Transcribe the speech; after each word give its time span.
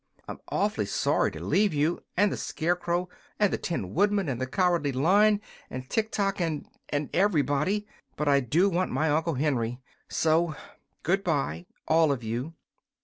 I'm 0.27 0.39
aw'fly 0.51 0.85
sorry 0.85 1.29
to 1.29 1.39
leave 1.39 1.75
you 1.75 1.99
and 2.17 2.31
the 2.31 2.35
Scarecrow 2.35 3.07
and 3.39 3.53
the 3.53 3.57
Tin 3.59 3.93
Woodman 3.93 4.29
and 4.29 4.41
the 4.41 4.47
Cowardly 4.47 4.91
Lion 4.91 5.39
and 5.69 5.87
Tiktok 5.91 6.41
and 6.41 6.67
and 6.89 7.07
everybody 7.13 7.85
but 8.15 8.27
I 8.27 8.39
do 8.39 8.67
want 8.67 8.89
my 8.89 9.11
Uncle 9.11 9.35
Henry! 9.35 9.79
So 10.09 10.55
good 11.03 11.23
bye, 11.23 11.67
all 11.87 12.11
of 12.11 12.23
you." 12.23 12.55